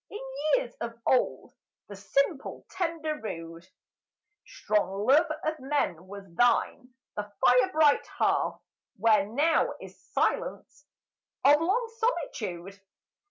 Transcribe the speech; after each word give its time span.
In 0.09 0.19
years 0.57 0.73
of 0.81 0.99
old 1.05 1.53
The 1.87 1.95
simple, 1.95 2.65
tender, 2.71 3.21
rude, 3.21 3.67
Strong 4.43 5.05
love 5.05 5.29
of 5.43 5.59
men 5.59 6.07
was 6.07 6.23
thine, 6.33 6.95
the 7.15 7.31
fire 7.45 7.71
bright 7.71 8.07
hearth 8.07 8.59
Where 8.97 9.27
now 9.27 9.75
is 9.79 10.01
silence 10.13 10.85
of 11.45 11.61
long 11.61 11.87
solitude. 11.99 12.81